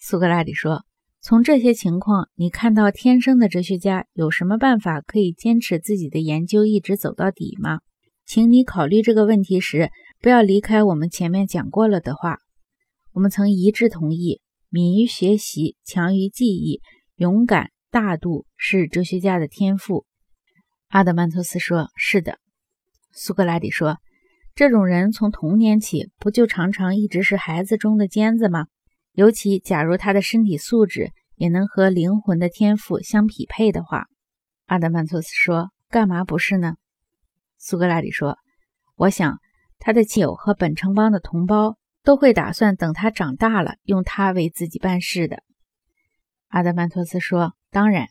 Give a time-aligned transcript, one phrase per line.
[0.00, 0.84] 苏格拉底说
[1.20, 7.80] ：“从这些情况，你看到天生的哲学家有什么办法可以坚持自己的研究一直走到底吗？
[8.24, 9.90] 请你考虑这个问题时，
[10.20, 12.38] 不要离开我们前面讲过了的话。
[13.12, 16.80] 我们曾一致同意，敏于学习，强于记忆，
[17.16, 20.06] 勇敢、大度是哲学家的天赋。”
[20.88, 22.38] 阿德曼托斯说：“是的。”
[23.10, 23.98] 苏格拉底说
[24.54, 28.66] ：“这种人从童年起，不就常常一直是孩子中的尖子吗？”
[29.18, 34.06] 尤其假如他的身体素质也能和灵魂的天赋相匹配的话，
[34.66, 36.76] 阿德曼托斯说：“干嘛不是呢？”
[37.58, 38.38] 苏格拉底说
[38.94, 39.40] ：“我想
[39.80, 45.42] 他的亲友和本城邦的同胞都会打算等他长大了，用他为自己办事的。”
[46.46, 48.06] 阿德曼托斯说：“当然。”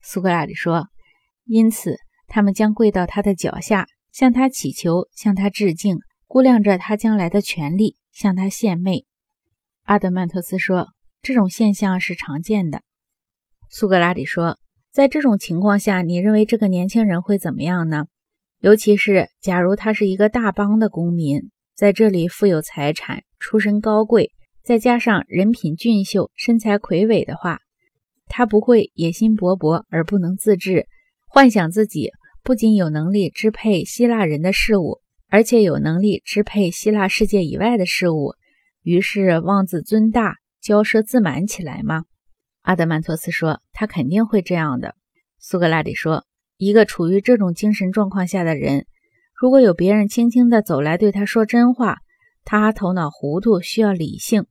[0.00, 0.88] 苏格拉底说
[1.44, 9.04] ：“因此，他们将跪到他的脚下，向他祈求，向他致敬，估量着他将来的权利，向他献媚。”
[9.86, 10.88] 阿德曼托斯说
[11.22, 12.82] ：“这种现象是常见的。”
[13.70, 14.58] 苏格拉底说
[14.90, 18.06] ：“在这种情况下，你认为这个年轻人会怎么样呢？
[18.58, 24.32] 尤其是假如他是一个大邦的公民，在这里富有财产，出身高贵，
[24.64, 27.60] 再加上人品俊秀、身材魁伟的话，
[28.26, 30.88] 他不会野心勃勃而不能自制，
[31.28, 32.10] 幻想自己
[32.42, 38.34] 不仅有能力支配希腊人的事物，而且有能力支配希腊世界以外的事物。”
[38.86, 42.04] 于是妄自尊大、骄奢自满起来吗？
[42.62, 44.94] 阿德曼托斯说：“他肯定会这样的。”
[45.42, 46.24] 苏格拉底说
[46.56, 48.86] ：“一个处于这种精神状况下的人，
[49.34, 51.98] 如果有别人轻轻地走来对他说真话，
[52.44, 54.46] 他头脑糊涂，需要理性，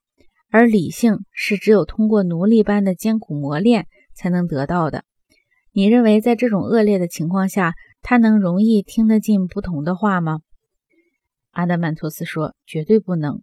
[0.50, 5.06] 而理性是只有通过奴隶般的艰苦磨练才能得到的。
[5.72, 10.42] 你认为在这种恶劣的情况下，他能容易听得进不同的话吗？”
[11.52, 13.42] 阿德曼托斯说：“绝对不能。”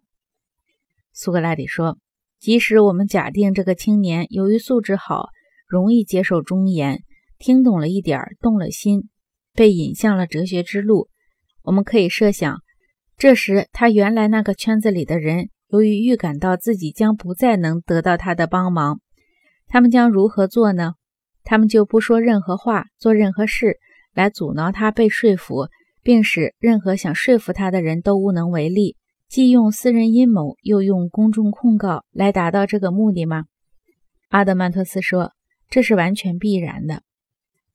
[1.13, 1.99] 苏格拉底说
[2.41, 5.29] ：“即使我们假定这个青年由于素质好，
[5.67, 7.03] 容易接受忠言，
[7.37, 9.09] 听懂了一点儿，动了心，
[9.53, 11.09] 被引向了哲学之路，
[11.61, 12.61] 我们可以设想，
[13.15, 18.99] 这时他原来那个圈子里的人，由于预感到自己将不再能得到他的帮忙，
[19.67, 20.93] 他们将如何做呢？
[21.43, 23.77] 他们就不说任何话，做任何事
[24.13, 25.67] 来阻挠他被说服，
[26.01, 28.97] 并使任何想说服他的人都无能为力。”
[29.33, 33.45] 既用私人阴谋，又用公众控告来达到这个目的吗？
[34.29, 35.33] 阿德曼托斯说
[35.71, 37.01] ：“这是完全必然的。”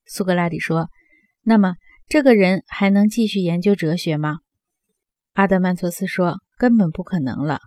[0.07, 0.89] 苏格拉底说
[1.43, 1.75] ：“那么，
[2.07, 4.39] 这个人还能继续研究哲学吗？”
[5.35, 7.59] 阿德曼托斯说：“根本不可能了。